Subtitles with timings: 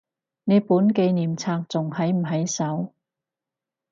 [0.45, 2.91] 你本紀念冊仲喺唔喺手？